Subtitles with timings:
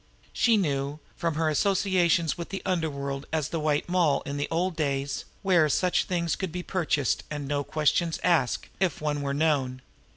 [0.33, 4.75] She knew, from her associations with the underworld as the White Moll in the old
[4.75, 9.83] days, where such things could be purchased and no questions asked, if one were known.